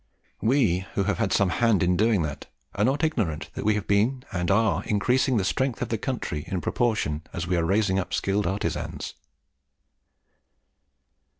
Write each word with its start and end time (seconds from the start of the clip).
We 0.41 0.79
who 0.95 1.03
have 1.03 1.31
some 1.31 1.49
hand 1.61 1.83
in 1.83 1.95
doing 1.95 2.23
that, 2.23 2.47
are 2.73 2.83
not 2.83 3.03
ignorant 3.03 3.51
that 3.53 3.63
we 3.63 3.75
have 3.75 3.85
been 3.85 4.23
and 4.31 4.49
are 4.49 4.83
increasing 4.85 5.37
the 5.37 5.43
strength 5.45 5.79
of 5.79 5.89
the 5.89 5.97
country 5.99 6.43
in 6.47 6.59
proportion 6.59 7.21
as 7.33 7.45
we 7.45 7.55
are 7.55 7.63
raising 7.63 7.99
up 7.99 8.11
skilled 8.11 8.47
artisans." 8.47 9.13